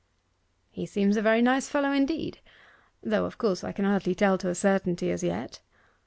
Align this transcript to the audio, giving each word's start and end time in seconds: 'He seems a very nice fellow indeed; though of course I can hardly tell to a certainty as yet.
'He 0.71 0.87
seems 0.87 1.15
a 1.15 1.21
very 1.21 1.43
nice 1.43 1.69
fellow 1.69 1.91
indeed; 1.91 2.39
though 3.03 3.25
of 3.25 3.37
course 3.37 3.63
I 3.63 3.71
can 3.71 3.85
hardly 3.85 4.15
tell 4.15 4.39
to 4.39 4.49
a 4.49 4.55
certainty 4.55 5.11
as 5.11 5.21
yet. 5.21 5.61